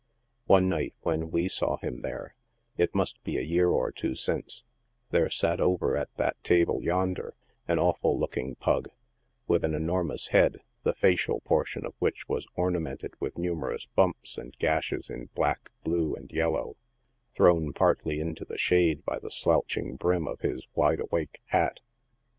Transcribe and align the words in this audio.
One 0.47 0.67
night 0.67 0.95
when 1.01 1.29
we 1.29 1.47
saw 1.47 1.77
him 1.77 2.01
there— 2.01 2.33
it 2.75 2.95
must 2.95 3.23
be 3.23 3.37
a 3.37 3.43
year 3.43 3.69
or 3.69 3.91
two 3.91 4.15
since— 4.15 4.63
there 5.11 5.29
sat 5.29 5.61
over 5.61 5.95
at 5.95 6.09
that 6.15 6.43
table, 6.43 6.81
yonder, 6.81 7.35
an 7.67 7.77
awful 7.77 8.17
looking 8.19 8.55
"pug" 8.55 8.89
with 9.47 9.63
an 9.63 9.75
enormous 9.75 10.29
head, 10.29 10.61
the 10.81 10.95
facial 10.95 11.39
portion 11.41 11.85
of 11.85 11.93
which 11.99 12.27
was 12.27 12.47
ornamented 12.55 13.13
with 13.19 13.37
numerous 13.37 13.85
bumps 13.85 14.39
and 14.39 14.57
gashes 14.57 15.07
in 15.07 15.29
black, 15.35 15.69
blue, 15.83 16.15
and 16.15 16.31
yellow, 16.31 16.77
thrown 17.35 17.71
partly 17.71 18.19
into 18.19 18.43
the 18.43 18.57
shade 18.57 19.05
by 19.05 19.19
the 19.19 19.29
slouching 19.29 19.97
brim 19.97 20.27
of 20.27 20.39
his" 20.39 20.67
wide 20.73 20.99
awake" 20.99 21.41
hat. 21.49 21.79